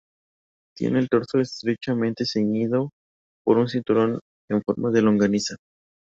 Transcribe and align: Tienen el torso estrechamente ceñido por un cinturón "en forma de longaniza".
Tienen 0.75 0.97
el 0.97 1.09
torso 1.09 1.37
estrechamente 1.39 2.25
ceñido 2.25 2.89
por 3.45 3.59
un 3.59 3.67
cinturón 3.69 4.19
"en 4.49 4.63
forma 4.63 4.89
de 4.89 5.03
longaniza". 5.03 5.57